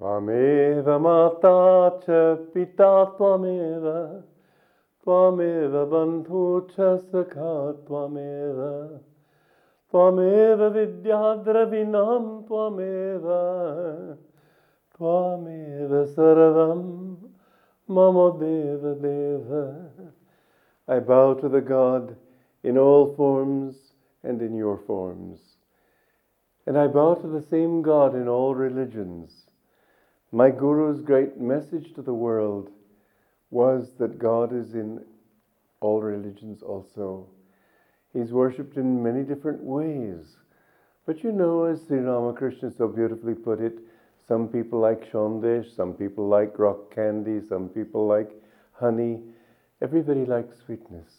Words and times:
त्वमेव 0.00 0.88
माता 1.02 1.58
च 2.00 2.16
पिता 2.54 2.88
त्वमेव 3.18 3.84
त्वमेव 5.04 5.76
बन्धु 5.92 6.42
च 6.72 6.88
सखा 7.12 7.52
त्वमेव 7.86 8.58
त्वमेव 9.92 10.64
विद्याद्रविणां 10.74 12.24
त्वमेव 12.48 13.24
त्वमेव 14.98 16.04
सर्वं 16.18 16.84
मम 17.88 18.20
देव 18.44 18.92
देव 19.06 19.50
I 20.88 21.00
bow 21.00 21.34
to 21.34 21.48
the 21.48 21.60
God 21.60 22.14
in 22.62 22.78
all 22.78 23.14
forms 23.16 23.76
and 24.22 24.40
in 24.42 24.54
your 24.54 24.78
forms. 24.86 25.40
And 26.66 26.78
I 26.78 26.86
bow 26.86 27.14
to 27.14 27.26
the 27.26 27.42
same 27.42 27.82
God 27.82 28.14
in 28.14 28.28
all 28.28 28.54
religions. 28.54 29.46
My 30.33 30.49
Guru's 30.49 31.01
great 31.01 31.41
message 31.41 31.93
to 31.93 32.01
the 32.01 32.13
world 32.13 32.69
was 33.49 33.91
that 33.99 34.17
God 34.17 34.53
is 34.53 34.75
in 34.75 35.03
all 35.81 36.01
religions 36.01 36.63
also. 36.63 37.27
He's 38.13 38.31
worshipped 38.31 38.77
in 38.77 39.03
many 39.03 39.23
different 39.23 39.61
ways. 39.61 40.37
But 41.05 41.21
you 41.21 41.33
know, 41.33 41.65
as 41.65 41.85
Sri 41.85 41.99
Ramakrishna 41.99 42.71
so 42.71 42.87
beautifully 42.87 43.33
put 43.33 43.59
it, 43.59 43.79
some 44.25 44.47
people 44.47 44.79
like 44.79 45.11
shondesh, 45.11 45.75
some 45.75 45.93
people 45.95 46.29
like 46.29 46.57
rock 46.57 46.95
candy, 46.95 47.41
some 47.45 47.67
people 47.67 48.07
like 48.07 48.31
honey. 48.71 49.19
Everybody 49.81 50.25
likes 50.25 50.55
sweetness. 50.65 51.11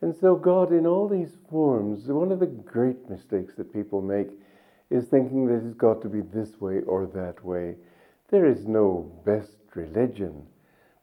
And 0.00 0.12
so, 0.16 0.34
God, 0.34 0.72
in 0.72 0.84
all 0.84 1.08
these 1.08 1.36
forms, 1.48 2.08
one 2.08 2.32
of 2.32 2.40
the 2.40 2.46
great 2.46 3.08
mistakes 3.08 3.54
that 3.54 3.72
people 3.72 4.02
make 4.02 4.30
is 4.90 5.04
thinking 5.04 5.46
that 5.46 5.64
it's 5.64 5.74
got 5.74 6.02
to 6.02 6.08
be 6.08 6.22
this 6.22 6.60
way 6.60 6.80
or 6.80 7.06
that 7.06 7.44
way. 7.44 7.76
There 8.30 8.46
is 8.46 8.66
no 8.66 9.12
best 9.24 9.56
religion 9.74 10.46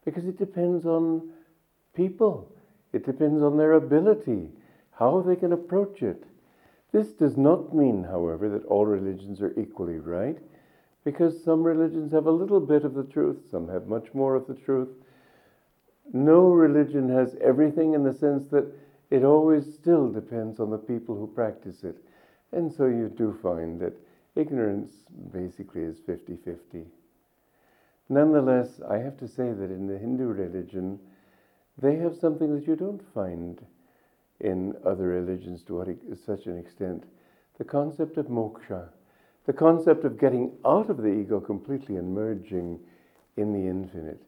because 0.04 0.26
it 0.26 0.38
depends 0.38 0.84
on 0.84 1.30
people, 1.94 2.54
it 2.92 3.06
depends 3.06 3.42
on 3.42 3.56
their 3.56 3.72
ability, 3.72 4.50
how 4.92 5.22
they 5.22 5.36
can 5.36 5.52
approach 5.52 6.02
it. 6.02 6.24
This 6.92 7.12
does 7.12 7.36
not 7.36 7.74
mean, 7.74 8.04
however, 8.04 8.48
that 8.50 8.66
all 8.66 8.86
religions 8.86 9.40
are 9.40 9.58
equally 9.58 9.98
right, 9.98 10.38
because 11.04 11.42
some 11.42 11.62
religions 11.62 12.12
have 12.12 12.26
a 12.26 12.30
little 12.30 12.60
bit 12.60 12.84
of 12.84 12.94
the 12.94 13.04
truth, 13.04 13.38
some 13.50 13.68
have 13.68 13.88
much 13.88 14.12
more 14.14 14.34
of 14.34 14.46
the 14.46 14.54
truth. 14.54 14.88
No 16.12 16.50
religion 16.50 17.08
has 17.08 17.36
everything 17.40 17.94
in 17.94 18.04
the 18.04 18.12
sense 18.12 18.46
that 18.48 18.66
it 19.10 19.24
always 19.24 19.74
still 19.74 20.10
depends 20.10 20.60
on 20.60 20.70
the 20.70 20.78
people 20.78 21.16
who 21.16 21.26
practice 21.26 21.84
it. 21.84 21.96
And 22.52 22.72
so 22.72 22.86
you 22.86 23.12
do 23.16 23.36
find 23.42 23.80
that 23.80 23.94
ignorance 24.36 24.90
basically 25.32 25.82
is 25.82 25.98
50 26.06 26.36
50. 26.44 26.84
Nonetheless, 28.08 28.80
I 28.88 28.98
have 28.98 29.16
to 29.18 29.28
say 29.28 29.52
that 29.52 29.70
in 29.70 29.86
the 29.86 29.98
Hindu 29.98 30.24
religion, 30.24 30.98
they 31.78 31.96
have 31.96 32.16
something 32.16 32.54
that 32.54 32.66
you 32.66 32.76
don't 32.76 33.02
find 33.12 33.64
in 34.40 34.74
other 34.84 35.08
religions 35.08 35.62
to 35.64 35.96
such 36.24 36.46
an 36.46 36.58
extent 36.58 37.04
the 37.58 37.64
concept 37.64 38.18
of 38.18 38.26
moksha, 38.26 38.88
the 39.46 39.52
concept 39.52 40.04
of 40.04 40.18
getting 40.18 40.52
out 40.64 40.90
of 40.90 40.98
the 40.98 41.08
ego 41.08 41.40
completely 41.40 41.96
and 41.96 42.14
merging 42.14 42.80
in 43.36 43.52
the 43.52 43.68
infinite. 43.68 44.22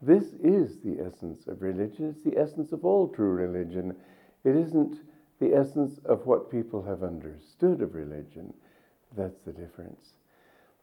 This 0.00 0.34
is 0.42 0.78
the 0.80 1.00
essence 1.00 1.46
of 1.48 1.60
religion. 1.60 2.08
It's 2.08 2.22
the 2.22 2.38
essence 2.40 2.72
of 2.72 2.84
all 2.84 3.08
true 3.08 3.32
religion. 3.32 3.96
It 4.44 4.54
isn't 4.54 5.00
the 5.40 5.54
essence 5.54 5.98
of 6.04 6.26
what 6.26 6.50
people 6.50 6.82
have 6.82 7.02
understood 7.02 7.82
of 7.82 7.94
religion. 7.94 8.54
That's 9.16 9.40
the 9.40 9.52
difference. 9.52 10.14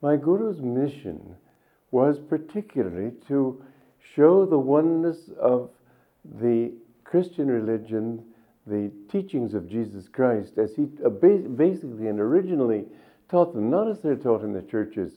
My 0.02 0.18
Guru's 0.18 0.62
mission 0.62 1.36
was 1.92 2.20
particularly 2.20 3.12
to 3.28 3.64
show 4.16 4.46
the 4.46 4.58
oneness 4.60 5.30
of 5.40 5.70
the 6.40 6.74
Christian 7.04 7.48
religion, 7.48 8.24
the 8.66 8.92
teachings 9.10 9.54
of 9.54 9.70
Jesus 9.70 10.08
Christ, 10.08 10.58
as 10.58 10.76
he 10.76 10.88
uh, 11.06 11.10
basically 11.10 12.08
and 12.08 12.20
originally 12.20 12.86
taught 13.30 13.54
them, 13.54 13.70
not 13.70 13.90
as 13.90 14.02
they're 14.02 14.16
taught 14.16 14.44
in 14.44 14.54
the 14.54 14.62
churches, 14.62 15.14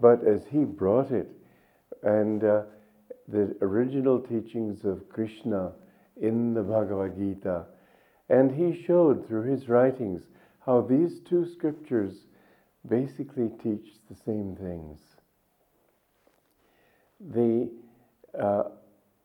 but 0.00 0.26
as 0.26 0.46
he 0.50 0.64
brought 0.64 1.10
it. 1.10 1.28
And 2.02 2.44
uh, 2.44 2.62
the 3.28 3.54
original 3.60 4.20
teachings 4.20 4.84
of 4.84 5.08
Krishna 5.08 5.72
in 6.20 6.54
the 6.54 6.62
Bhagavad 6.62 7.16
Gita. 7.16 7.66
And 8.30 8.50
he 8.50 8.84
showed 8.84 9.26
through 9.26 9.50
his 9.50 9.68
writings 9.68 10.22
how 10.64 10.82
these 10.82 11.20
two 11.20 11.46
scriptures 11.46 12.26
basically 12.88 13.50
teach 13.62 13.86
the 14.08 14.16
same 14.16 14.56
things 14.56 15.07
the 17.20 17.70
uh, 18.38 18.64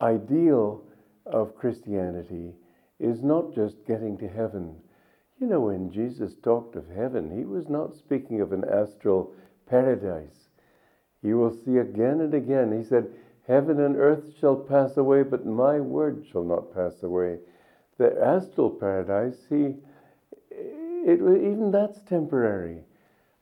ideal 0.02 0.84
of 1.26 1.56
Christianity 1.56 2.54
is 3.00 3.24
not 3.24 3.54
just 3.54 3.86
getting 3.86 4.18
to 4.18 4.28
heaven. 4.28 4.76
You 5.40 5.48
know, 5.48 5.62
when 5.62 5.92
Jesus 5.92 6.36
talked 6.44 6.76
of 6.76 6.90
heaven, 6.90 7.36
he 7.36 7.46
was 7.46 7.70
not 7.70 7.96
speaking 7.96 8.42
of 8.42 8.52
an 8.54 8.64
astral 8.64 9.34
paradise. 9.68 10.50
You 11.22 11.38
will 11.38 11.52
see 11.52 11.78
again 11.78 12.22
and 12.22 12.34
again, 12.34 12.78
he 12.78 12.84
said, 12.84 13.08
Heaven 13.48 13.80
and 13.82 13.98
earth 13.98 14.38
shall 14.40 14.56
pass 14.56 14.96
away, 14.96 15.24
but 15.24 15.46
my 15.46 15.80
word 15.80 16.26
shall 16.32 16.44
not 16.44 16.74
pass 16.74 17.04
away. 17.04 17.40
The 17.98 18.18
astral 18.24 18.70
paradise, 18.70 19.38
he, 19.50 19.76
it, 20.50 21.20
even 21.20 21.72
that's 21.72 22.02
temporary. 22.04 22.80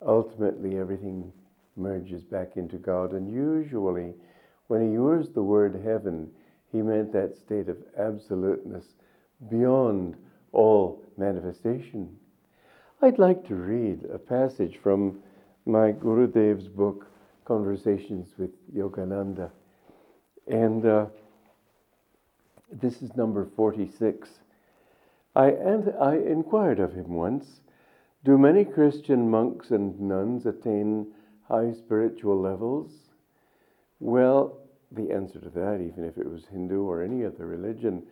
Ultimately, 0.02 0.80
everything 0.80 1.32
merges 1.76 2.24
back 2.24 2.58
into 2.58 2.78
God, 2.78 3.14
and 3.14 3.32
usually 3.32 4.16
when 4.72 4.88
he 4.88 4.94
used 4.94 5.34
the 5.34 5.44
word 5.44 5.82
heaven, 5.84 6.32
he 6.72 6.82
meant 6.82 7.12
that 7.12 7.36
state 7.36 7.68
of 7.68 7.76
absoluteness 7.98 8.86
beyond 9.50 10.16
all 10.54 11.04
manifestation. 11.18 12.16
I'd 13.02 13.20
like 13.20 13.46
to 13.50 13.56
read 13.56 14.06
a 14.06 14.18
passage 14.18 14.78
from 14.82 15.20
my 15.66 15.92
Gurudev's 15.92 16.70
book, 16.70 17.06
Conversations 17.44 18.30
with 18.38 18.52
Yogananda. 18.74 19.52
And 20.48 20.86
uh, 20.86 21.08
this 22.72 23.02
is 23.02 23.14
number 23.18 23.50
46. 23.58 24.30
I, 25.36 25.48
and 25.48 25.94
I 26.00 26.16
inquired 26.16 26.80
of 26.80 26.94
him 26.94 27.10
once 27.10 27.60
Do 28.24 28.38
many 28.38 28.64
Christian 28.64 29.30
monks 29.30 29.72
and 29.72 30.00
nuns 30.00 30.46
attain 30.46 31.08
high 31.50 31.74
spiritual 31.74 32.40
levels? 32.40 32.94
Well, 34.00 34.61
the 34.92 35.12
answer 35.12 35.40
to 35.40 35.50
that, 35.50 35.82
even 35.82 36.04
if 36.04 36.18
it 36.18 36.30
was 36.30 36.46
Hindu 36.46 36.84
or 36.84 37.02
any 37.02 37.26
other 37.26 37.46
religion, 37.46 38.04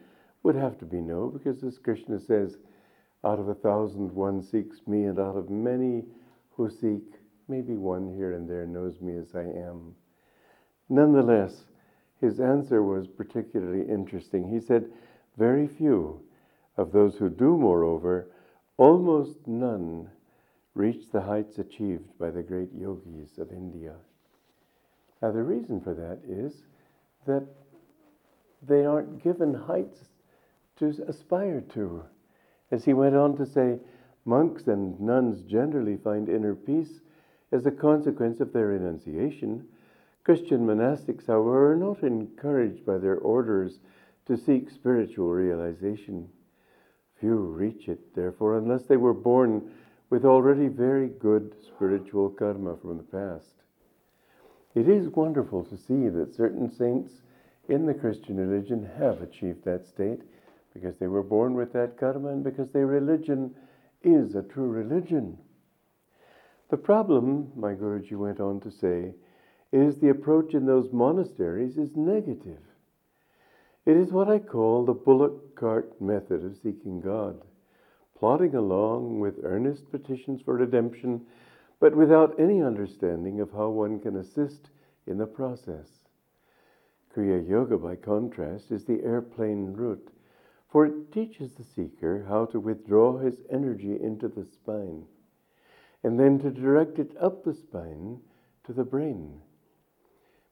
would 0.43 0.55
have 0.55 0.77
to 0.79 0.85
be 0.85 1.01
no, 1.01 1.27
because 1.27 1.63
as 1.63 1.77
Krishna 1.77 2.19
says, 2.19 2.57
out 3.23 3.39
of 3.39 3.49
a 3.49 3.55
thousand 3.55 4.11
one 4.13 4.41
seeks 4.41 4.87
me, 4.87 5.03
and 5.05 5.19
out 5.19 5.35
of 5.35 5.49
many 5.49 6.05
who 6.51 6.69
seek, 6.69 7.19
maybe 7.47 7.75
one 7.75 8.13
here 8.15 8.33
and 8.33 8.49
there 8.49 8.65
knows 8.65 9.01
me 9.01 9.17
as 9.17 9.35
I 9.35 9.43
am. 9.43 9.95
Nonetheless, 10.87 11.65
his 12.21 12.39
answer 12.39 12.81
was 12.81 13.07
particularly 13.07 13.87
interesting. 13.89 14.47
He 14.47 14.59
said, 14.59 14.91
Very 15.37 15.67
few 15.67 16.21
of 16.77 16.91
those 16.91 17.17
who 17.17 17.29
do, 17.29 17.57
moreover, 17.57 18.31
almost 18.77 19.47
none 19.47 20.09
reach 20.73 21.11
the 21.11 21.21
heights 21.21 21.59
achieved 21.59 22.17
by 22.17 22.29
the 22.29 22.43
great 22.43 22.73
yogis 22.73 23.37
of 23.37 23.51
India. 23.51 23.95
Now, 25.21 25.31
the 25.31 25.43
reason 25.43 25.81
for 25.81 25.93
that 25.93 26.19
is 26.27 26.65
that 27.25 27.45
they 28.61 28.85
aren't 28.85 29.23
given 29.23 29.53
heights 29.53 30.09
to 30.77 30.87
aspire 31.07 31.61
to. 31.73 32.03
As 32.71 32.85
he 32.85 32.93
went 32.93 33.15
on 33.15 33.35
to 33.37 33.45
say, 33.45 33.79
monks 34.25 34.67
and 34.67 34.99
nuns 34.99 35.41
generally 35.43 35.97
find 35.97 36.29
inner 36.29 36.55
peace 36.55 37.01
as 37.51 37.65
a 37.65 37.71
consequence 37.71 38.39
of 38.39 38.53
their 38.53 38.67
renunciation. 38.67 39.67
Christian 40.23 40.65
monastics, 40.65 41.27
however, 41.27 41.73
are 41.73 41.75
not 41.75 42.03
encouraged 42.03 42.85
by 42.85 42.97
their 42.97 43.17
orders 43.17 43.79
to 44.27 44.37
seek 44.37 44.69
spiritual 44.69 45.31
realization. 45.31 46.29
Few 47.19 47.35
reach 47.35 47.89
it, 47.89 48.13
therefore, 48.15 48.57
unless 48.57 48.83
they 48.83 48.97
were 48.97 49.13
born 49.13 49.71
with 50.09 50.25
already 50.25 50.67
very 50.67 51.09
good 51.09 51.55
spiritual 51.65 52.29
karma 52.29 52.77
from 52.77 52.97
the 52.97 53.03
past. 53.03 53.58
It 54.79 54.87
is 54.87 55.09
wonderful 55.09 55.65
to 55.65 55.75
see 55.75 56.07
that 56.07 56.33
certain 56.33 56.71
saints 56.71 57.21
in 57.67 57.85
the 57.85 57.93
Christian 57.93 58.37
religion 58.37 58.89
have 58.97 59.21
achieved 59.21 59.65
that 59.65 59.85
state 59.85 60.21
because 60.73 60.95
they 60.95 61.07
were 61.07 61.21
born 61.21 61.53
with 61.55 61.73
that 61.73 61.97
karma 61.97 62.29
and 62.29 62.45
because 62.45 62.71
their 62.71 62.87
religion 62.87 63.53
is 64.03 64.35
a 64.35 64.41
true 64.41 64.69
religion. 64.69 65.37
The 66.69 66.77
problem, 66.77 67.51
my 67.57 67.73
Guruji 67.73 68.13
went 68.13 68.39
on 68.39 68.61
to 68.61 68.71
say, 68.71 69.15
is 69.73 69.97
the 69.97 70.11
approach 70.11 70.53
in 70.53 70.65
those 70.65 70.93
monasteries 70.93 71.77
is 71.77 71.97
negative. 71.97 72.61
It 73.85 73.97
is 73.97 74.13
what 74.13 74.29
I 74.29 74.39
call 74.39 74.85
the 74.85 74.93
bullock 74.93 75.57
cart 75.57 76.01
method 76.01 76.45
of 76.45 76.55
seeking 76.55 77.01
God, 77.01 77.41
plodding 78.17 78.55
along 78.55 79.19
with 79.19 79.43
earnest 79.43 79.91
petitions 79.91 80.41
for 80.41 80.53
redemption 80.53 81.25
but 81.79 81.95
without 81.95 82.39
any 82.39 82.61
understanding 82.61 83.39
of 83.39 83.51
how 83.51 83.69
one 83.69 83.99
can 83.99 84.15
assist 84.15 84.69
in 85.07 85.17
the 85.17 85.25
process. 85.25 85.87
Kriya 87.15 87.47
Yoga, 87.47 87.77
by 87.77 87.95
contrast, 87.95 88.71
is 88.71 88.85
the 88.85 89.03
airplane 89.03 89.73
route, 89.73 90.11
for 90.69 90.85
it 90.85 91.11
teaches 91.11 91.53
the 91.53 91.63
seeker 91.63 92.25
how 92.27 92.45
to 92.45 92.59
withdraw 92.59 93.17
his 93.17 93.41
energy 93.49 93.97
into 94.01 94.27
the 94.27 94.45
spine 94.45 95.05
and 96.03 96.19
then 96.19 96.39
to 96.39 96.51
direct 96.51 96.99
it 96.99 97.11
up 97.19 97.43
the 97.43 97.53
spine 97.53 98.19
to 98.65 98.73
the 98.73 98.83
brain. 98.83 99.41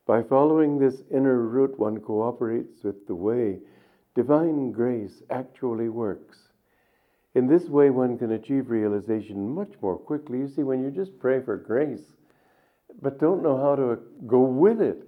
By 0.06 0.24
following 0.24 0.78
this 0.78 1.04
inner 1.12 1.42
route, 1.42 1.78
one 1.78 2.00
cooperates 2.00 2.84
with 2.84 3.08
the 3.08 3.16
way 3.16 3.60
divine 4.16 4.72
grace 4.72 5.22
actually 5.30 5.90
works. 5.90 6.47
In 7.38 7.46
this 7.46 7.70
way, 7.70 7.92
one 7.92 8.18
can 8.18 8.32
achieve 8.32 8.72
realization 8.72 9.48
much 9.48 9.70
more 9.80 9.96
quickly. 9.96 10.40
You 10.40 10.48
see, 10.48 10.64
when 10.64 10.82
you 10.82 10.90
just 10.90 11.20
pray 11.20 11.40
for 11.40 11.56
grace, 11.56 12.02
but 13.00 13.20
don't 13.20 13.44
know 13.44 13.56
how 13.56 13.76
to 13.76 14.00
go 14.26 14.40
with 14.40 14.82
it, 14.82 15.08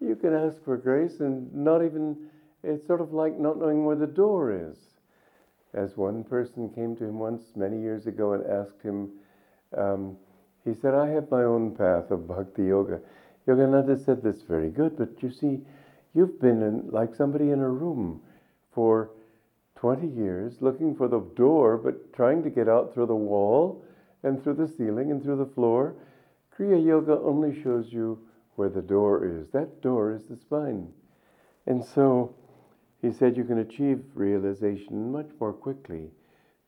you 0.00 0.16
can 0.16 0.32
ask 0.32 0.64
for 0.64 0.78
grace 0.78 1.20
and 1.20 1.54
not 1.54 1.84
even, 1.84 2.30
it's 2.64 2.86
sort 2.86 3.02
of 3.02 3.12
like 3.12 3.38
not 3.38 3.58
knowing 3.58 3.84
where 3.84 3.96
the 3.96 4.06
door 4.06 4.50
is. 4.50 4.78
As 5.74 5.94
one 5.94 6.24
person 6.24 6.70
came 6.70 6.96
to 6.96 7.04
him 7.04 7.18
once 7.18 7.42
many 7.54 7.78
years 7.78 8.06
ago 8.06 8.32
and 8.32 8.46
asked 8.46 8.80
him, 8.80 9.10
um, 9.76 10.16
he 10.64 10.72
said, 10.72 10.94
I 10.94 11.08
have 11.08 11.30
my 11.30 11.44
own 11.44 11.76
path 11.76 12.10
of 12.10 12.26
bhakti 12.26 12.64
yoga. 12.64 12.98
Yogananda 13.46 14.02
said, 14.02 14.22
That's 14.22 14.40
very 14.40 14.70
good, 14.70 14.96
but 14.96 15.22
you 15.22 15.30
see, 15.30 15.60
you've 16.14 16.40
been 16.40 16.62
in, 16.62 16.88
like 16.90 17.14
somebody 17.14 17.50
in 17.50 17.60
a 17.60 17.68
room 17.68 18.22
for 18.72 19.10
20 19.78 20.08
years 20.08 20.56
looking 20.60 20.92
for 20.92 21.06
the 21.06 21.20
door, 21.36 21.76
but 21.76 22.12
trying 22.12 22.42
to 22.42 22.50
get 22.50 22.68
out 22.68 22.92
through 22.92 23.06
the 23.06 23.14
wall 23.14 23.84
and 24.24 24.42
through 24.42 24.54
the 24.54 24.66
ceiling 24.66 25.12
and 25.12 25.22
through 25.22 25.36
the 25.36 25.54
floor. 25.54 25.94
Kriya 26.52 26.84
Yoga 26.84 27.20
only 27.20 27.62
shows 27.62 27.92
you 27.92 28.18
where 28.56 28.68
the 28.68 28.82
door 28.82 29.24
is. 29.24 29.48
That 29.50 29.80
door 29.80 30.12
is 30.12 30.24
the 30.24 30.36
spine. 30.36 30.92
And 31.66 31.84
so 31.84 32.34
he 33.00 33.12
said 33.12 33.36
you 33.36 33.44
can 33.44 33.58
achieve 33.58 34.02
realization 34.14 35.12
much 35.12 35.28
more 35.38 35.52
quickly. 35.52 36.10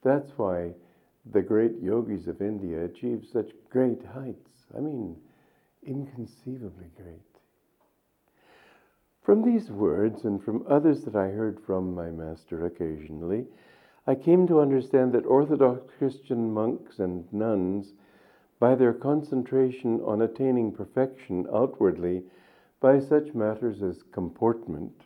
That's 0.05 0.31
why 0.37 0.75
the 1.33 1.43
great 1.43 1.81
yogis 1.83 2.29
of 2.29 2.41
India 2.41 2.85
achieved 2.85 3.27
such 3.27 3.51
great 3.71 4.05
heights. 4.05 4.53
I 4.77 4.79
mean, 4.79 5.17
inconceivably 5.85 6.91
great. 6.97 7.30
From 9.31 9.43
these 9.43 9.71
words 9.71 10.25
and 10.25 10.43
from 10.43 10.65
others 10.67 11.05
that 11.05 11.15
I 11.15 11.29
heard 11.29 11.61
from 11.61 11.95
my 11.95 12.11
master 12.11 12.67
occasionally, 12.67 13.47
I 14.05 14.17
came 14.17 14.45
to 14.49 14.59
understand 14.59 15.13
that 15.13 15.25
Orthodox 15.25 15.87
Christian 15.99 16.53
monks 16.53 16.99
and 16.99 17.33
nuns, 17.33 17.95
by 18.59 18.75
their 18.75 18.93
concentration 18.93 20.01
on 20.01 20.21
attaining 20.21 20.73
perfection 20.73 21.47
outwardly 21.55 22.25
by 22.81 22.99
such 22.99 23.33
matters 23.33 23.85
as 23.85 24.03
comportment, 24.03 25.05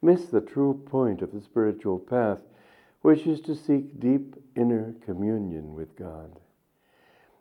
miss 0.00 0.26
the 0.26 0.40
true 0.40 0.80
point 0.86 1.20
of 1.20 1.32
the 1.32 1.40
spiritual 1.40 1.98
path, 1.98 2.38
which 3.02 3.26
is 3.26 3.40
to 3.40 3.56
seek 3.56 3.98
deep 3.98 4.36
inner 4.54 4.94
communion 5.04 5.74
with 5.74 5.96
God. 5.96 6.38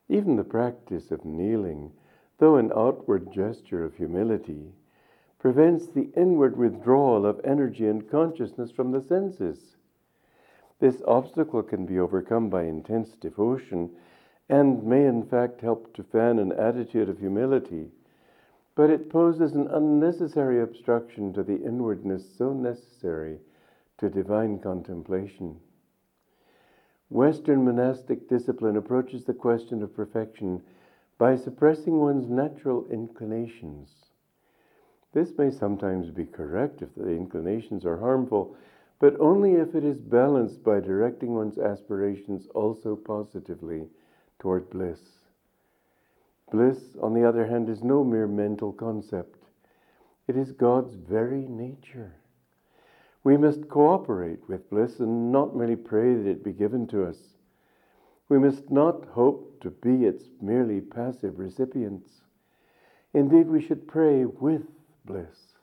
Even 0.09 0.35
the 0.35 0.43
practice 0.43 1.11
of 1.11 1.23
kneeling, 1.25 1.91
though 2.39 2.55
an 2.55 2.71
outward 2.75 3.31
gesture 3.31 3.85
of 3.85 3.97
humility, 3.97 4.73
prevents 5.39 5.87
the 5.87 6.09
inward 6.15 6.57
withdrawal 6.57 7.25
of 7.25 7.39
energy 7.43 7.87
and 7.87 8.09
consciousness 8.09 8.71
from 8.71 8.91
the 8.91 9.01
senses. 9.01 9.77
This 10.79 11.01
obstacle 11.07 11.63
can 11.63 11.85
be 11.85 11.99
overcome 11.99 12.49
by 12.49 12.63
intense 12.63 13.15
devotion 13.15 13.91
and 14.49 14.83
may 14.83 15.05
in 15.05 15.23
fact 15.23 15.61
help 15.61 15.93
to 15.95 16.03
fan 16.03 16.39
an 16.39 16.51
attitude 16.53 17.09
of 17.09 17.19
humility, 17.19 17.91
but 18.75 18.89
it 18.89 19.09
poses 19.09 19.53
an 19.53 19.67
unnecessary 19.67 20.61
obstruction 20.61 21.33
to 21.33 21.43
the 21.43 21.63
inwardness 21.63 22.23
so 22.37 22.53
necessary 22.53 23.39
to 23.97 24.09
divine 24.09 24.59
contemplation. 24.59 25.59
Western 27.09 27.63
monastic 27.65 28.27
discipline 28.27 28.77
approaches 28.77 29.23
the 29.25 29.33
question 29.33 29.81
of 29.81 29.95
perfection 29.95 30.61
by 31.17 31.35
suppressing 31.35 31.99
one's 31.99 32.29
natural 32.29 32.85
inclinations. 32.91 34.06
This 35.17 35.35
may 35.35 35.49
sometimes 35.49 36.11
be 36.11 36.27
correct 36.27 36.83
if 36.83 36.93
the 36.93 37.09
inclinations 37.09 37.87
are 37.87 37.97
harmful, 37.97 38.55
but 38.99 39.19
only 39.19 39.53
if 39.53 39.73
it 39.73 39.83
is 39.83 39.99
balanced 39.99 40.63
by 40.63 40.79
directing 40.79 41.33
one's 41.33 41.57
aspirations 41.57 42.45
also 42.53 42.95
positively 42.95 43.87
toward 44.37 44.69
bliss. 44.69 45.01
Bliss, 46.51 46.95
on 47.01 47.15
the 47.15 47.27
other 47.27 47.47
hand, 47.47 47.67
is 47.67 47.83
no 47.83 48.03
mere 48.03 48.27
mental 48.27 48.71
concept, 48.71 49.39
it 50.27 50.37
is 50.37 50.51
God's 50.51 50.93
very 50.93 51.47
nature. 51.47 52.13
We 53.23 53.37
must 53.37 53.69
cooperate 53.69 54.47
with 54.47 54.69
bliss 54.69 54.99
and 54.99 55.31
not 55.31 55.55
merely 55.55 55.77
pray 55.77 56.13
that 56.13 56.29
it 56.29 56.43
be 56.43 56.53
given 56.53 56.85
to 56.89 57.03
us. 57.05 57.17
We 58.29 58.37
must 58.37 58.69
not 58.69 59.05
hope 59.05 59.61
to 59.61 59.71
be 59.71 60.05
its 60.05 60.25
merely 60.39 60.79
passive 60.79 61.39
recipients. 61.39 62.21
Indeed, 63.15 63.47
we 63.47 63.63
should 63.63 63.87
pray 63.87 64.23
with 64.23 64.76
bliss. 65.07 65.55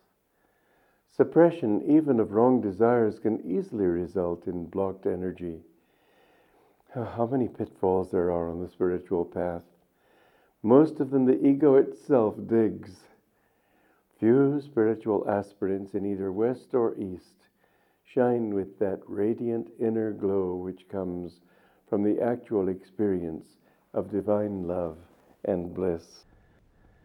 Suppression, 1.16 1.80
even 1.88 2.18
of 2.18 2.32
wrong 2.32 2.60
desires, 2.60 3.20
can 3.20 3.40
easily 3.44 3.86
result 3.86 4.48
in 4.48 4.66
blocked 4.66 5.06
energy. 5.06 5.60
How 6.92 7.28
many 7.30 7.46
pitfalls 7.46 8.10
there 8.10 8.32
are 8.32 8.50
on 8.50 8.60
the 8.60 8.68
spiritual 8.68 9.24
path. 9.24 9.62
Most 10.62 10.98
of 10.98 11.10
them 11.10 11.26
the 11.26 11.46
ego 11.46 11.76
itself 11.76 12.34
digs. 12.46 13.04
Few 14.18 14.60
spiritual 14.60 15.28
aspirants 15.28 15.94
in 15.94 16.06
either 16.06 16.32
west 16.32 16.74
or 16.74 16.96
east 16.96 17.34
shine 18.04 18.54
with 18.54 18.78
that 18.78 19.00
radiant 19.06 19.68
inner 19.78 20.12
glow 20.12 20.54
which 20.54 20.88
comes 20.88 21.40
from 21.88 22.02
the 22.02 22.20
actual 22.22 22.68
experience 22.68 23.56
of 23.92 24.10
divine 24.10 24.66
love 24.66 24.96
and 25.44 25.74
bliss. 25.74 26.24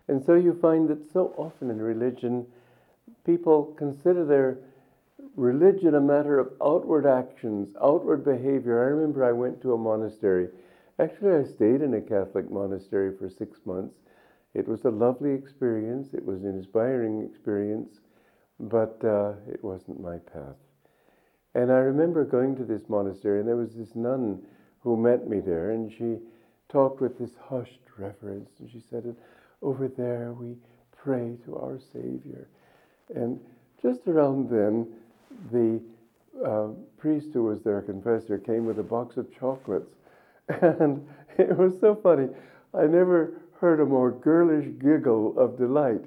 And 0.09 0.23
so 0.23 0.33
you 0.33 0.57
find 0.59 0.89
that 0.89 1.11
so 1.13 1.33
often 1.37 1.69
in 1.69 1.79
religion, 1.79 2.47
people 3.25 3.75
consider 3.77 4.25
their 4.25 4.57
religion 5.35 5.93
a 5.93 6.01
matter 6.01 6.39
of 6.39 6.51
outward 6.65 7.05
actions, 7.05 7.75
outward 7.81 8.25
behavior. 8.25 8.81
I 8.81 8.87
remember 8.87 9.23
I 9.23 9.31
went 9.31 9.61
to 9.61 9.73
a 9.73 9.77
monastery. 9.77 10.49
Actually, 10.97 11.35
I 11.35 11.43
stayed 11.43 11.81
in 11.81 11.93
a 11.93 12.01
Catholic 12.01 12.49
monastery 12.49 13.15
for 13.15 13.29
six 13.29 13.59
months. 13.65 13.97
It 14.55 14.67
was 14.67 14.83
a 14.83 14.89
lovely 14.89 15.31
experience, 15.31 16.15
it 16.15 16.25
was 16.25 16.43
an 16.43 16.57
inspiring 16.57 17.21
experience, 17.21 17.99
but 18.59 18.99
uh, 19.03 19.33
it 19.47 19.63
wasn't 19.63 20.01
my 20.01 20.17
path. 20.17 20.57
And 21.53 21.71
I 21.71 21.77
remember 21.77 22.25
going 22.25 22.55
to 22.55 22.65
this 22.65 22.89
monastery, 22.89 23.39
and 23.39 23.47
there 23.47 23.55
was 23.55 23.75
this 23.75 23.95
nun 23.95 24.41
who 24.79 24.97
met 24.97 25.29
me 25.29 25.39
there, 25.39 25.69
and 25.69 25.91
she 25.91 26.17
talked 26.67 26.99
with 26.99 27.19
this 27.19 27.35
hushed 27.47 27.79
reverence, 27.99 28.49
and 28.59 28.71
she 28.71 28.81
said, 28.89 29.15
over 29.61 29.87
there 29.87 30.33
we 30.33 30.55
pray 30.95 31.37
to 31.45 31.57
our 31.57 31.79
Savior. 31.93 32.47
And 33.13 33.39
just 33.81 34.07
around 34.07 34.49
then, 34.49 34.87
the 35.51 35.81
uh, 36.45 36.69
priest 36.97 37.29
who 37.33 37.43
was 37.43 37.61
their 37.61 37.81
confessor 37.81 38.37
came 38.37 38.65
with 38.65 38.79
a 38.79 38.83
box 38.83 39.17
of 39.17 39.27
chocolates. 39.37 39.93
And 40.61 41.07
it 41.37 41.55
was 41.55 41.79
so 41.79 41.95
funny. 41.95 42.27
I 42.73 42.85
never 42.87 43.33
heard 43.59 43.79
a 43.79 43.85
more 43.85 44.11
girlish 44.11 44.67
giggle 44.79 45.37
of 45.37 45.57
delight 45.57 46.01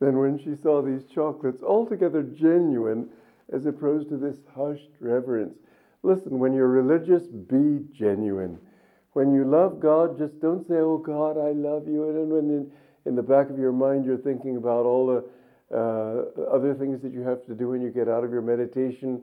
than 0.00 0.18
when 0.18 0.38
she 0.38 0.54
saw 0.54 0.82
these 0.82 1.04
chocolates, 1.04 1.62
altogether 1.62 2.22
genuine, 2.22 3.08
as 3.52 3.66
opposed 3.66 4.08
to 4.08 4.16
this 4.16 4.38
hushed 4.54 4.90
reverence. 5.00 5.56
Listen, 6.02 6.38
when 6.38 6.52
you're 6.52 6.68
religious, 6.68 7.26
be 7.26 7.84
genuine. 7.92 8.58
When 9.12 9.32
you 9.32 9.44
love 9.44 9.80
God, 9.80 10.18
just 10.18 10.40
don't 10.40 10.66
say, 10.66 10.74
Oh 10.74 10.98
God, 10.98 11.38
I 11.38 11.52
love 11.52 11.88
you. 11.88 12.08
And 12.10 12.30
when 12.30 12.70
in 13.06 13.14
the 13.14 13.22
back 13.22 13.50
of 13.50 13.58
your 13.58 13.72
mind 13.72 14.04
you're 14.04 14.18
thinking 14.18 14.56
about 14.56 14.84
all 14.84 15.06
the 15.06 15.24
uh, 15.74 16.22
other 16.50 16.74
things 16.74 17.02
that 17.02 17.12
you 17.12 17.22
have 17.22 17.44
to 17.46 17.54
do 17.54 17.68
when 17.68 17.80
you 17.80 17.90
get 17.90 18.08
out 18.08 18.22
of 18.22 18.30
your 18.30 18.42
meditation, 18.42 19.20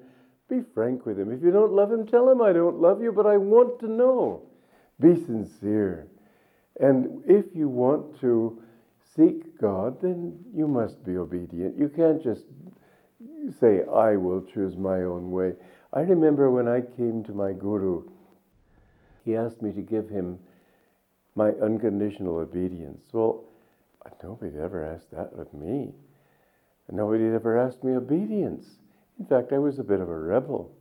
be 0.50 0.62
frank 0.74 1.06
with 1.06 1.18
Him. 1.18 1.32
If 1.32 1.42
you 1.42 1.52
don't 1.52 1.72
love 1.72 1.92
Him, 1.92 2.06
tell 2.06 2.30
Him, 2.30 2.42
I 2.42 2.52
don't 2.52 2.80
love 2.80 3.02
you, 3.02 3.12
but 3.12 3.26
I 3.26 3.38
want 3.38 3.80
to 3.80 3.88
know. 3.88 4.44
Be 5.00 5.16
sincere. 5.16 6.08
And 6.80 7.24
if 7.26 7.46
you 7.56 7.70
want 7.70 8.20
to 8.22 8.62
seek 9.16 9.58
God, 9.60 10.02
then 10.02 10.38
you 10.54 10.68
must 10.68 11.04
be 11.06 11.18
obedient. 11.18 11.78
You 11.78 11.88
can't 11.88 12.22
just 12.22 12.44
say, 13.60 13.82
I 13.94 14.16
will 14.16 14.42
choose 14.42 14.76
my 14.76 15.04
own 15.04 15.32
way. 15.32 15.54
I 15.94 16.02
remember 16.02 16.50
when 16.52 16.68
I 16.68 16.82
came 16.82 17.24
to 17.26 17.32
my 17.32 17.54
guru, 17.54 18.04
he 19.24 19.36
asked 19.36 19.62
me 19.62 19.72
to 19.72 19.82
give 19.82 20.10
him 20.10 20.40
my 21.36 21.50
unconditional 21.62 22.38
obedience. 22.38 23.02
Well, 23.14 23.46
Nobody 24.24 24.58
ever 24.58 24.86
asked 24.86 25.12
that 25.12 25.34
of 25.38 25.54
me. 25.54 25.94
Nobody 26.90 27.26
ever 27.26 27.58
asked 27.58 27.84
me 27.84 27.94
obedience. 27.94 28.66
In 29.20 29.26
fact, 29.26 29.52
I 29.52 29.60
was 29.60 29.80
a 29.80 29.84
bit 29.84 30.00
of 30.00 30.10
a 30.10 30.18
rebel. 30.18 30.72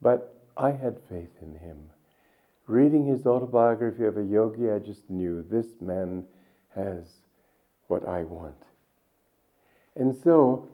But 0.00 0.34
I 0.56 0.70
had 0.70 0.98
faith 1.08 1.34
in 1.42 1.54
him. 1.56 1.90
reading 2.66 3.06
his 3.06 3.26
autobiography 3.26 4.04
of 4.04 4.18
a 4.18 4.22
yogi, 4.22 4.70
I 4.70 4.78
just 4.78 5.08
knew 5.08 5.42
this 5.42 5.80
man 5.80 6.24
has 6.74 7.04
what 7.86 8.06
I 8.06 8.24
want. 8.24 8.62
And 9.96 10.14
so, 10.14 10.68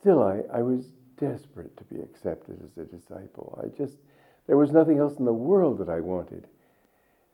still, 0.00 0.22
I, 0.22 0.42
I 0.52 0.62
was 0.62 0.84
desperate 1.18 1.76
to 1.78 1.84
be 1.84 2.00
accepted 2.00 2.60
as 2.62 2.76
a 2.76 2.86
disciple. 2.86 3.58
I 3.62 3.68
just, 3.76 3.96
there 4.46 4.58
was 4.58 4.70
nothing 4.70 4.98
else 4.98 5.18
in 5.18 5.24
the 5.24 5.32
world 5.32 5.78
that 5.78 5.88
I 5.88 6.00
wanted. 6.00 6.46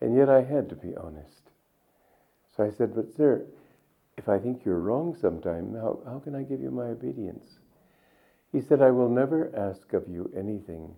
And 0.01 0.17
yet 0.17 0.31
I 0.31 0.43
had 0.43 0.69
to 0.71 0.77
be 0.77 0.95
honest. 0.97 1.44
So 2.57 2.65
I 2.65 2.71
said, 2.71 2.95
But, 2.95 3.15
sir, 3.15 3.47
if 4.17 4.29
I 4.29 4.39
think 4.39 4.65
you're 4.65 4.81
wrong 4.81 5.17
sometime, 5.21 5.75
how, 5.75 6.01
how 6.07 6.21
can 6.21 6.35
I 6.35 6.43
give 6.43 6.61
you 6.61 6.71
my 6.71 6.87
obedience? 6.87 7.59
He 8.53 8.61
said, 8.61 8.81
I 8.81 8.93
will 8.93 9.09
never 9.09 9.51
ask 9.57 9.93
of 9.93 10.09
you 10.09 10.31
anything 10.37 10.95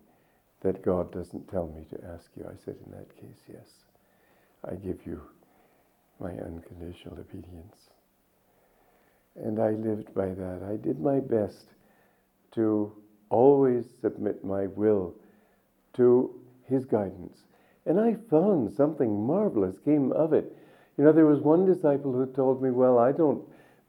that 0.60 0.82
God 0.82 1.12
doesn't 1.12 1.48
tell 1.48 1.68
me 1.68 1.86
to 1.90 2.04
ask 2.12 2.30
you. 2.36 2.44
I 2.44 2.56
said, 2.62 2.76
In 2.84 2.92
that 2.92 3.16
case, 3.16 3.40
yes. 3.48 3.84
I 4.64 4.74
give 4.74 5.06
you 5.06 5.22
my 6.20 6.30
unconditional 6.30 7.18
obedience. 7.18 7.90
And 9.36 9.60
I 9.60 9.70
lived 9.70 10.14
by 10.14 10.28
that. 10.28 10.62
I 10.62 10.76
did 10.76 11.00
my 11.00 11.20
best 11.20 11.66
to 12.52 12.92
always 13.28 13.86
submit 14.00 14.44
my 14.44 14.66
will 14.66 15.14
to 15.94 16.34
His 16.68 16.84
guidance. 16.84 17.38
And 17.84 18.00
I 18.00 18.16
found 18.30 18.72
something 18.72 19.26
marvelous 19.26 19.78
came 19.78 20.12
of 20.12 20.32
it. 20.32 20.56
You 20.96 21.04
know, 21.04 21.12
there 21.12 21.26
was 21.26 21.40
one 21.40 21.66
disciple 21.66 22.12
who 22.12 22.26
told 22.26 22.62
me, 22.62 22.70
Well, 22.70 22.98
I 22.98 23.12
don't 23.12 23.42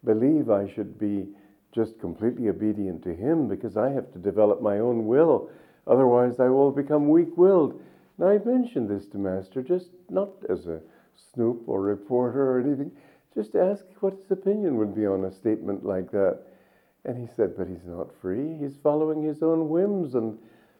believe 0.03 0.49
I 0.49 0.67
should 0.67 0.99
be 0.99 1.27
just 1.71 1.99
completely 1.99 2.49
obedient 2.49 3.03
to 3.03 3.15
Him 3.15 3.47
because 3.47 3.77
I 3.77 3.89
have 3.89 4.11
to 4.13 4.19
develop 4.19 4.61
my 4.61 4.79
own 4.79 5.05
will. 5.05 5.49
Otherwise, 5.85 6.39
I 6.39 6.49
will 6.49 6.71
become 6.71 7.09
weak 7.09 7.37
willed. 7.37 7.79
And 8.17 8.27
I 8.27 8.37
mentioned 8.43 8.89
this 8.89 9.05
to 9.07 9.17
Master, 9.17 9.61
just 9.61 9.89
not 10.09 10.29
as 10.49 10.67
a 10.67 10.81
snoop 11.33 11.63
or 11.67 11.81
reporter 11.81 12.51
or 12.51 12.59
anything, 12.59 12.91
just 13.33 13.53
to 13.53 13.61
ask 13.61 13.85
what 13.99 14.15
his 14.15 14.31
opinion 14.31 14.77
would 14.77 14.95
be 14.95 15.05
on 15.05 15.23
a 15.25 15.31
statement 15.31 15.85
like 15.85 16.11
that. 16.11 16.41
And 17.05 17.17
he 17.17 17.27
said, 17.35 17.55
But 17.55 17.67
he's 17.67 17.85
not 17.85 18.13
free. 18.21 18.57
He's 18.57 18.75
following 18.83 19.23
his 19.23 19.41
own 19.41 19.69
whims 19.69 20.15
and 20.15 20.37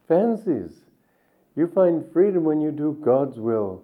fancies. 0.08 0.84
You 1.56 1.68
find 1.68 2.12
freedom 2.12 2.44
when 2.44 2.60
you 2.60 2.72
do 2.72 2.98
God's 3.02 3.40
will. 3.40 3.84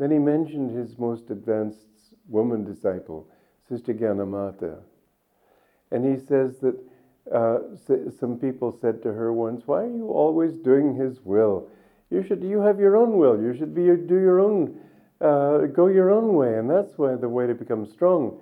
Then 0.00 0.10
he 0.10 0.18
mentioned 0.18 0.70
his 0.70 0.98
most 0.98 1.28
advanced 1.28 1.86
woman 2.26 2.64
disciple, 2.64 3.28
Sister 3.68 3.92
Gyanamata. 3.92 4.78
And 5.90 6.06
he 6.06 6.18
says 6.18 6.58
that 6.60 6.76
uh, 7.30 7.58
some 8.10 8.38
people 8.38 8.72
said 8.72 9.02
to 9.02 9.12
her 9.12 9.30
once, 9.30 9.66
Why 9.66 9.82
are 9.82 9.90
you 9.90 10.08
always 10.08 10.54
doing 10.54 10.94
his 10.94 11.20
will? 11.22 11.68
You 12.08 12.22
should 12.22 12.42
you 12.42 12.60
have 12.62 12.80
your 12.80 12.96
own 12.96 13.18
will. 13.18 13.42
You 13.42 13.54
should 13.54 13.74
be 13.74 13.82
do 13.94 14.16
your 14.16 14.40
own 14.40 14.80
uh, 15.20 15.66
go 15.66 15.88
your 15.88 16.10
own 16.10 16.32
way, 16.34 16.56
and 16.56 16.70
that's 16.70 16.96
why 16.96 17.14
the 17.16 17.28
way 17.28 17.46
to 17.46 17.54
become 17.54 17.84
strong. 17.84 18.40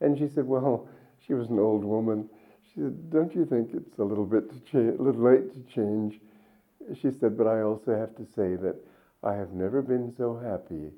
And 0.00 0.16
she 0.16 0.28
said, 0.28 0.46
Well, 0.46 0.86
she 1.26 1.34
was 1.34 1.48
an 1.48 1.58
old 1.58 1.84
woman. 1.84 2.28
She 2.72 2.82
said, 2.82 3.10
Don't 3.10 3.34
you 3.34 3.44
think 3.44 3.70
it's 3.74 3.98
a 3.98 4.04
little 4.04 4.24
bit 4.24 4.44
cha- 4.64 4.78
a 4.78 5.02
little 5.02 5.22
late 5.22 5.52
to 5.54 5.74
change? 5.74 6.20
She 6.94 7.10
said, 7.10 7.36
But 7.36 7.48
I 7.48 7.62
also 7.62 7.96
have 7.96 8.14
to 8.14 8.24
say 8.24 8.54
that 8.54 8.76
I 9.22 9.34
have 9.34 9.52
never 9.52 9.82
been 9.82 10.12
so 10.16 10.36
happy 10.36 10.92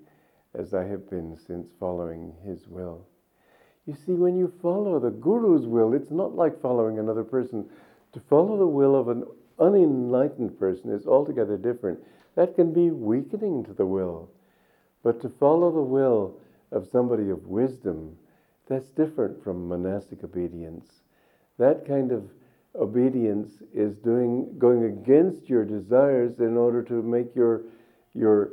as 0.55 0.75
I 0.75 0.85
have 0.85 1.11
been 1.11 1.37
since 1.37 1.69
following 1.81 2.35
his 2.45 2.69
will. 2.69 3.07
You 3.87 3.95
see, 3.95 4.13
when 4.13 4.37
you 4.37 4.53
follow 4.63 5.01
the 5.01 5.11
Guru's 5.11 5.67
will, 5.67 5.93
it's 5.93 6.11
not 6.11 6.37
like 6.37 6.61
following 6.61 6.99
another 6.99 7.25
person. 7.25 7.69
To 8.13 8.21
follow 8.21 8.57
the 8.57 8.67
will 8.67 8.95
of 8.95 9.09
an 9.09 9.25
unenlightened 9.59 10.59
person 10.59 10.91
is 10.91 11.07
altogether 11.07 11.57
different. 11.57 11.99
That 12.37 12.55
can 12.55 12.73
be 12.73 12.91
weakening 12.91 13.65
to 13.65 13.73
the 13.73 13.87
will. 13.87 14.31
But 15.03 15.21
to 15.23 15.29
follow 15.29 15.73
the 15.73 15.83
will 15.83 16.37
of 16.71 16.89
somebody 16.93 17.29
of 17.31 17.47
wisdom, 17.47 18.17
that's 18.69 18.91
different 18.91 19.43
from 19.43 19.69
monastic 19.69 20.23
obedience. 20.23 21.03
That 21.59 21.87
kind 21.87 22.13
of 22.13 22.31
obedience 22.75 23.51
is 23.75 23.97
doing 23.97 24.55
going 24.59 24.85
against 24.85 25.49
your 25.49 25.65
desires 25.65 26.39
in 26.39 26.57
order 26.57 26.83
to 26.85 27.03
make 27.03 27.35
your 27.35 27.63
your 28.15 28.51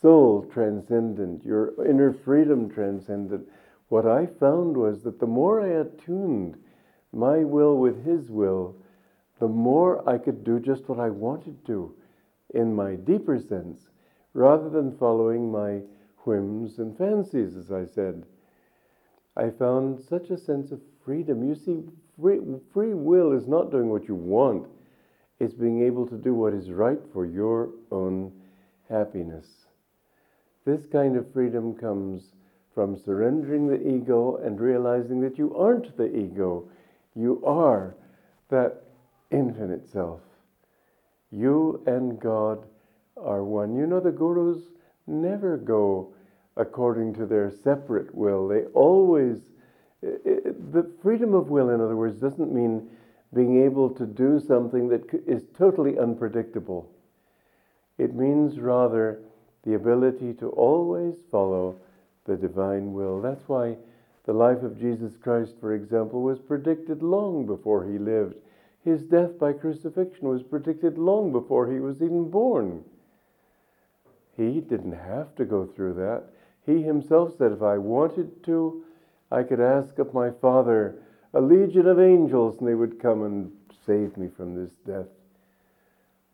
soul 0.00 0.42
transcendent, 0.52 1.44
your 1.44 1.72
inner 1.84 2.12
freedom 2.12 2.70
transcendent. 2.70 3.48
What 3.88 4.06
I 4.06 4.26
found 4.26 4.76
was 4.76 5.02
that 5.02 5.20
the 5.20 5.26
more 5.26 5.60
I 5.60 5.68
attuned 5.68 6.56
my 7.12 7.38
will 7.38 7.76
with 7.78 8.04
his 8.04 8.30
will, 8.30 8.76
the 9.38 9.48
more 9.48 10.08
I 10.08 10.18
could 10.18 10.44
do 10.44 10.58
just 10.58 10.88
what 10.88 10.98
I 10.98 11.10
wanted 11.10 11.64
to 11.66 11.94
in 12.54 12.74
my 12.74 12.94
deeper 12.94 13.38
sense 13.38 13.88
rather 14.32 14.68
than 14.68 14.96
following 14.98 15.50
my 15.50 15.80
whims 16.24 16.78
and 16.78 16.96
fancies, 16.96 17.56
as 17.56 17.70
I 17.70 17.84
said. 17.84 18.24
I 19.36 19.50
found 19.50 20.00
such 20.00 20.30
a 20.30 20.38
sense 20.38 20.70
of 20.72 20.80
freedom. 21.04 21.46
You 21.46 21.54
see, 21.54 21.82
free, 22.20 22.40
free 22.72 22.94
will 22.94 23.32
is 23.32 23.46
not 23.46 23.70
doing 23.70 23.90
what 23.90 24.08
you 24.08 24.14
want, 24.14 24.66
it's 25.40 25.54
being 25.54 25.82
able 25.82 26.06
to 26.06 26.16
do 26.16 26.34
what 26.34 26.54
is 26.54 26.70
right 26.70 27.00
for 27.12 27.26
your 27.26 27.70
own 27.90 28.32
happiness. 28.88 29.46
This 30.64 30.86
kind 30.86 31.16
of 31.16 31.32
freedom 31.32 31.74
comes 31.74 32.32
from 32.74 32.96
surrendering 32.96 33.68
the 33.68 33.88
ego 33.88 34.36
and 34.36 34.60
realizing 34.60 35.20
that 35.20 35.38
you 35.38 35.54
aren't 35.54 35.96
the 35.96 36.16
ego, 36.16 36.68
you 37.14 37.42
are 37.44 37.94
that 38.48 38.82
infinite 39.30 39.88
self. 39.88 40.20
You 41.30 41.82
and 41.86 42.20
God 42.20 42.64
are 43.16 43.44
one. 43.44 43.76
You 43.76 43.86
know, 43.86 44.00
the 44.00 44.10
gurus 44.10 44.58
never 45.06 45.56
go 45.56 46.14
according 46.56 47.14
to 47.14 47.26
their 47.26 47.50
separate 47.50 48.14
will. 48.14 48.48
They 48.48 48.62
always, 48.74 49.38
it, 50.02 50.72
the 50.72 50.90
freedom 51.02 51.34
of 51.34 51.48
will, 51.48 51.70
in 51.70 51.80
other 51.80 51.96
words, 51.96 52.20
doesn't 52.20 52.52
mean 52.52 52.88
being 53.34 53.64
able 53.64 53.90
to 53.90 54.06
do 54.06 54.40
something 54.40 54.88
that 54.88 55.02
is 55.26 55.42
totally 55.56 55.98
unpredictable. 55.98 56.93
It 57.98 58.14
means 58.14 58.58
rather 58.58 59.20
the 59.62 59.74
ability 59.74 60.34
to 60.34 60.50
always 60.50 61.14
follow 61.30 61.76
the 62.24 62.36
divine 62.36 62.92
will. 62.92 63.20
That's 63.20 63.48
why 63.48 63.76
the 64.24 64.32
life 64.32 64.62
of 64.62 64.78
Jesus 64.78 65.16
Christ, 65.16 65.54
for 65.60 65.74
example, 65.74 66.22
was 66.22 66.38
predicted 66.40 67.02
long 67.02 67.46
before 67.46 67.84
he 67.84 67.98
lived. 67.98 68.36
His 68.84 69.02
death 69.02 69.38
by 69.38 69.52
crucifixion 69.52 70.28
was 70.28 70.42
predicted 70.42 70.98
long 70.98 71.32
before 71.32 71.70
he 71.70 71.80
was 71.80 72.02
even 72.02 72.30
born. 72.30 72.84
He 74.36 74.60
didn't 74.60 74.92
have 74.92 75.34
to 75.36 75.44
go 75.44 75.66
through 75.66 75.94
that. 75.94 76.24
He 76.66 76.82
himself 76.82 77.36
said, 77.36 77.52
If 77.52 77.62
I 77.62 77.78
wanted 77.78 78.42
to, 78.44 78.84
I 79.30 79.42
could 79.42 79.60
ask 79.60 79.98
of 79.98 80.14
my 80.14 80.30
Father 80.30 80.96
a 81.32 81.40
legion 81.40 81.86
of 81.86 82.00
angels 82.00 82.58
and 82.58 82.68
they 82.68 82.74
would 82.74 83.00
come 83.00 83.22
and 83.22 83.52
save 83.86 84.16
me 84.16 84.28
from 84.36 84.54
this 84.54 84.72
death. 84.86 85.08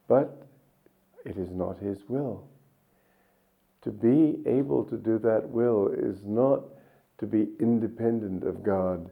But 0.08 0.39
it 1.24 1.36
is 1.36 1.50
not 1.50 1.78
His 1.78 1.98
will. 2.08 2.44
To 3.82 3.90
be 3.90 4.38
able 4.46 4.84
to 4.84 4.96
do 4.96 5.18
that 5.18 5.48
will 5.48 5.88
is 5.88 6.22
not 6.24 6.62
to 7.18 7.26
be 7.26 7.48
independent 7.58 8.44
of 8.44 8.62
God, 8.62 9.10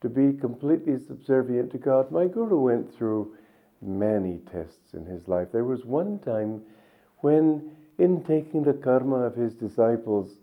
to 0.00 0.08
be 0.08 0.32
completely 0.32 0.98
subservient 0.98 1.70
to 1.72 1.78
God. 1.78 2.10
My 2.10 2.26
Guru 2.26 2.58
went 2.58 2.94
through 2.94 3.36
many 3.80 4.40
tests 4.50 4.94
in 4.94 5.04
his 5.04 5.28
life. 5.28 5.48
There 5.52 5.64
was 5.64 5.84
one 5.84 6.18
time 6.20 6.62
when 7.18 7.70
in 7.98 8.22
taking 8.24 8.62
the 8.62 8.72
karma 8.72 9.16
of 9.16 9.34
his 9.34 9.54
disciples, 9.54 10.38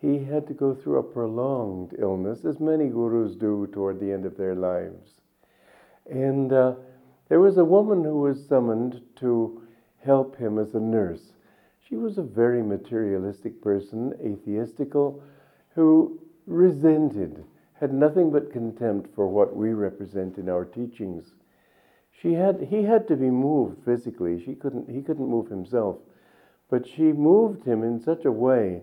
he 0.00 0.24
had 0.24 0.46
to 0.48 0.54
go 0.54 0.74
through 0.74 0.98
a 0.98 1.02
prolonged 1.02 1.94
illness, 1.98 2.44
as 2.44 2.60
many 2.60 2.88
gurus 2.88 3.34
do 3.34 3.68
toward 3.72 4.00
the 4.00 4.12
end 4.12 4.26
of 4.26 4.36
their 4.36 4.54
lives. 4.54 5.20
And 6.10 6.52
uh, 6.52 6.74
there 7.28 7.40
was 7.40 7.56
a 7.56 7.64
woman 7.64 8.02
who 8.04 8.20
was 8.20 8.46
summoned 8.46 9.00
to 9.16 9.61
help 10.04 10.36
him 10.36 10.58
as 10.58 10.74
a 10.74 10.80
nurse. 10.80 11.32
She 11.88 11.96
was 11.96 12.18
a 12.18 12.22
very 12.22 12.62
materialistic 12.62 13.60
person, 13.62 14.14
atheistical, 14.24 15.22
who 15.74 16.20
resented, 16.46 17.44
had 17.74 17.92
nothing 17.92 18.30
but 18.30 18.52
contempt 18.52 19.14
for 19.14 19.28
what 19.28 19.56
we 19.56 19.72
represent 19.72 20.38
in 20.38 20.48
our 20.48 20.64
teachings. 20.64 21.34
She 22.10 22.34
had, 22.34 22.68
he 22.70 22.84
had 22.84 23.08
to 23.08 23.16
be 23.16 23.30
moved 23.30 23.84
physically. 23.84 24.42
She 24.42 24.54
couldn't, 24.54 24.88
he 24.88 25.02
couldn't 25.02 25.28
move 25.28 25.48
himself. 25.48 25.96
But 26.70 26.86
she 26.86 27.12
moved 27.12 27.64
him 27.64 27.82
in 27.82 28.00
such 28.00 28.24
a 28.24 28.32
way 28.32 28.82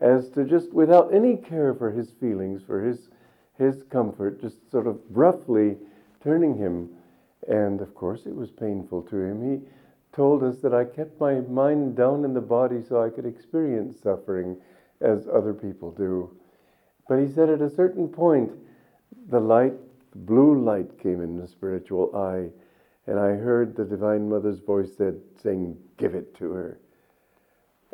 as 0.00 0.30
to 0.30 0.44
just, 0.44 0.72
without 0.72 1.14
any 1.14 1.36
care 1.36 1.74
for 1.74 1.90
his 1.90 2.10
feelings, 2.12 2.62
for 2.62 2.82
his, 2.82 3.10
his 3.58 3.82
comfort, 3.84 4.40
just 4.40 4.70
sort 4.70 4.86
of 4.86 4.98
roughly 5.10 5.76
turning 6.22 6.56
him. 6.56 6.88
And 7.48 7.80
of 7.80 7.94
course, 7.94 8.26
it 8.26 8.34
was 8.34 8.50
painful 8.50 9.02
to 9.02 9.16
him. 9.16 9.42
He 9.42 9.68
told 10.12 10.42
us 10.42 10.58
that 10.58 10.74
I 10.74 10.84
kept 10.84 11.20
my 11.20 11.40
mind 11.40 11.96
down 11.96 12.24
in 12.24 12.34
the 12.34 12.40
body 12.40 12.82
so 12.82 13.02
I 13.02 13.10
could 13.10 13.26
experience 13.26 14.00
suffering 14.00 14.56
as 15.00 15.28
other 15.28 15.54
people 15.54 15.92
do. 15.92 16.36
But 17.08 17.20
he 17.20 17.28
said 17.28 17.48
at 17.48 17.62
a 17.62 17.70
certain 17.70 18.08
point, 18.08 18.52
the 19.28 19.40
light, 19.40 19.74
the 20.12 20.18
blue 20.18 20.62
light 20.62 20.98
came 20.98 21.20
in 21.20 21.38
the 21.38 21.46
spiritual 21.46 22.14
eye, 22.16 22.50
and 23.06 23.18
I 23.18 23.30
heard 23.30 23.74
the 23.74 23.84
Divine 23.84 24.28
Mother's 24.28 24.60
voice 24.60 24.96
said, 24.96 25.20
saying, 25.42 25.76
Give 25.96 26.14
it 26.14 26.34
to 26.36 26.52
her. 26.52 26.80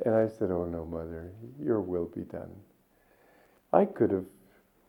And 0.05 0.15
I 0.15 0.29
said, 0.29 0.51
Oh 0.51 0.67
no, 0.67 0.85
Mother, 0.85 1.33
your 1.59 1.81
will 1.81 2.07
be 2.07 2.23
done. 2.23 2.51
I 3.73 3.85
could 3.85 4.11
have 4.11 4.27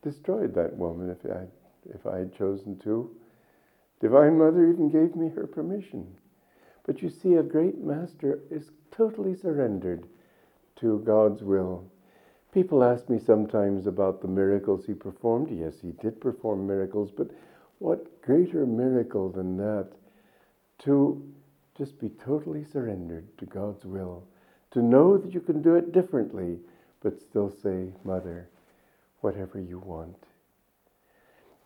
destroyed 0.02 0.54
that 0.56 0.76
woman 0.76 1.10
if 1.10 1.30
I, 1.30 1.46
if 1.94 2.06
I 2.06 2.20
had 2.20 2.38
chosen 2.38 2.78
to. 2.80 3.16
Divine 4.00 4.38
Mother 4.38 4.70
even 4.70 4.90
gave 4.90 5.16
me 5.16 5.30
her 5.30 5.48
permission. 5.48 6.08
But 6.88 7.04
you 7.04 7.10
see, 7.10 7.36
a 7.36 7.44
great 7.44 7.80
master 7.84 8.40
is 8.50 8.72
totally 8.90 9.36
surrendered 9.36 10.08
to 10.78 11.00
God's 11.06 11.44
will. 11.44 11.86
People 12.54 12.84
ask 12.84 13.10
me 13.10 13.20
sometimes 13.20 13.86
about 13.86 14.22
the 14.22 14.28
miracles 14.28 14.86
he 14.86 14.94
performed. 14.96 15.52
Yes, 15.52 15.76
he 15.82 15.92
did 15.92 16.20
perform 16.20 16.66
miracles, 16.66 17.12
but 17.12 17.30
what 17.80 18.22
greater 18.22 18.66
miracle 18.66 19.30
than 19.30 19.58
that 19.58 19.90
to 20.80 21.22
just 21.78 22.00
be 22.00 22.10
totally 22.10 22.64
surrendered 22.64 23.38
to 23.38 23.46
God's 23.46 23.86
will, 23.86 24.24
to 24.72 24.82
know 24.82 25.18
that 25.18 25.34
you 25.34 25.42
can 25.42 25.62
do 25.62 25.76
it 25.76 25.92
differently, 25.92 26.58
but 27.02 27.22
still 27.22 27.52
say, 27.52 27.92
Mother, 28.04 28.50
whatever 29.22 29.60
you 29.60 29.80
want. 29.80 30.26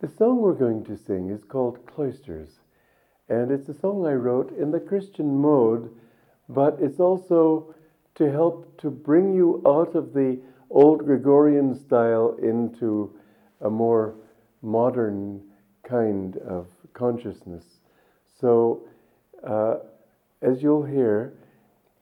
The 0.00 0.08
song 0.08 0.38
we're 0.38 0.52
going 0.52 0.84
to 0.84 0.96
sing 0.96 1.30
is 1.30 1.44
called 1.44 1.86
Cloisters, 1.86 2.58
and 3.32 3.50
it's 3.50 3.70
a 3.70 3.74
song 3.74 4.06
I 4.06 4.12
wrote 4.12 4.54
in 4.58 4.70
the 4.70 4.78
Christian 4.78 5.38
mode, 5.38 5.90
but 6.50 6.76
it's 6.82 7.00
also 7.00 7.74
to 8.16 8.30
help 8.30 8.78
to 8.82 8.90
bring 8.90 9.34
you 9.34 9.62
out 9.66 9.94
of 9.94 10.12
the 10.12 10.38
old 10.68 11.06
Gregorian 11.06 11.74
style 11.74 12.36
into 12.42 13.10
a 13.62 13.70
more 13.70 14.14
modern 14.60 15.40
kind 15.82 16.36
of 16.46 16.66
consciousness. 16.92 17.64
So, 18.38 18.82
uh, 19.42 19.76
as 20.42 20.62
you'll 20.62 20.84
hear, 20.84 21.32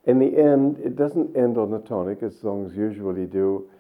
in 0.07 0.19
the 0.19 0.37
end, 0.37 0.79
it 0.85 0.97
doesn't 0.97 1.37
end 1.37 1.57
on 1.57 1.73
a 1.75 1.79
tonic 1.79 2.25
as 2.25 2.41
songs 2.41 2.77
usually 2.77 3.27
do. 3.27 3.71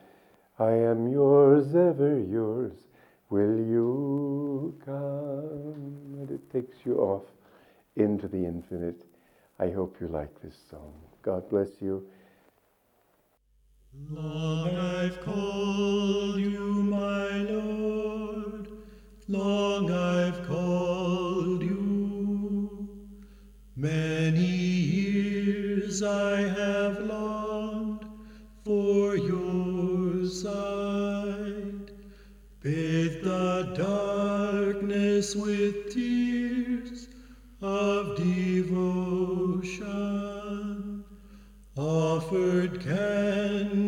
I 0.60 0.70
am 0.70 1.08
yours, 1.08 1.74
ever 1.74 2.16
yours. 2.16 2.74
Will 3.28 3.56
you 3.56 4.80
come? 4.84 6.14
And 6.20 6.30
it 6.30 6.52
takes 6.52 6.76
you 6.84 6.98
off 6.98 7.24
into 8.00 8.26
the 8.28 8.44
infinite. 8.44 9.04
I 9.58 9.70
hope 9.70 9.96
you 10.00 10.08
like 10.08 10.40
this 10.42 10.56
song. 10.70 10.94
God 11.22 11.48
bless 11.50 11.80
you. 11.80 12.06
Long 14.08 14.76
I've 14.76 15.20
called 15.20 16.38
you, 16.38 16.82
my 16.84 17.38
Lord. 17.42 18.68
Long 19.28 19.90
I've 19.90 20.46
called 20.46 21.62
you. 21.62 22.88
Many 23.76 24.46
years 24.46 26.02
I 26.02 26.40
have 26.40 27.00
longed 27.00 28.06
for 28.64 29.16
your 29.16 30.24
side. 30.26 31.90
Bathe 32.62 33.22
the 33.22 33.74
darkness 33.76 35.34
with 35.34 35.89
Offered 42.32 42.80
candles 42.80 43.79